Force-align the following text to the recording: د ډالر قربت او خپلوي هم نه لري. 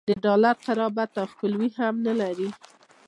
د 0.09 0.09
ډالر 0.25 0.55
قربت 0.65 1.11
او 1.21 1.27
خپلوي 1.33 1.69
هم 1.79 1.95
نه 2.05 2.13
لري. 2.21 2.49